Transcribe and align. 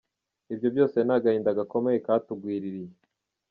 Ibyo 0.53 0.67
byose 0.73 0.97
ni 1.01 1.13
agahinda 1.15 1.57
gakomeye 1.59 1.97
katugwiririye. 2.05 2.93